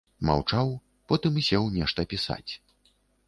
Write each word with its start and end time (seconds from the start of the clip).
Маўчаў, 0.27 0.71
потым 1.11 1.37
сеў 1.47 1.69
нешта 1.77 2.07
пісаць. 2.13 2.51